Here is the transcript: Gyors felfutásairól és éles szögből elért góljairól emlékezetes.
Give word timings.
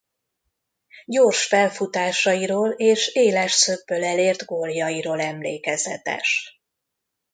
Gyors 1.05 1.43
felfutásairól 1.45 2.69
és 2.69 3.07
éles 3.07 3.51
szögből 3.51 4.03
elért 4.03 4.45
góljairól 4.45 5.21
emlékezetes. 5.21 6.61